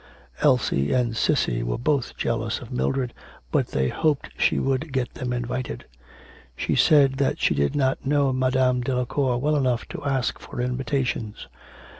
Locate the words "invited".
5.31-5.85